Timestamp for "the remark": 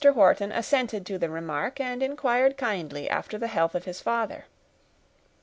1.19-1.79